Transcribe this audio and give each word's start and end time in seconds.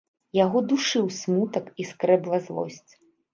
Яго 0.37 0.61
душыў 0.71 1.05
смутак 1.17 1.69
і 1.85 1.87
скрэбла 1.91 2.41
злосць. 2.49 2.91